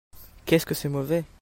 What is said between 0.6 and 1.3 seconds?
que c'est mauvais!